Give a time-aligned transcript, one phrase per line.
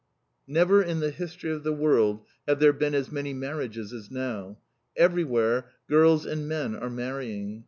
[0.47, 4.57] Never in the history of the world have there been as many marriages as now.
[4.97, 7.59] Everywhere girls and men are marrying.